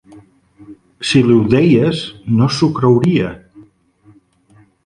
Si 1.09 1.21
li 1.27 1.35
ho 1.35 1.43
deies, 1.51 2.01
no 2.39 2.49
s'ho 2.57 2.73
creuria. 2.81 3.31